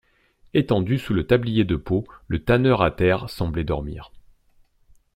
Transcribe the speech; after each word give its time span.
Etendu 0.55 0.97
sous 0.97 1.13
le 1.13 1.27
tablier 1.27 1.63
de 1.63 1.75
peau, 1.75 2.07
le 2.27 2.43
tanneur 2.43 2.81
à 2.81 2.89
terre 2.89 3.29
semblait 3.29 3.63
dormir. 3.63 4.11